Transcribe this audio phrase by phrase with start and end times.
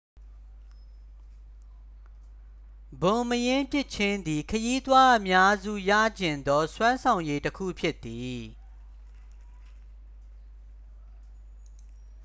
[3.01, 8.41] ဘွန်မရင်းပစ်ခြင်းသည် ခရီးသွားအများစု ရချင်သော စွမ်းဆောင်ရည်တစ်ခုဖြစ်သည်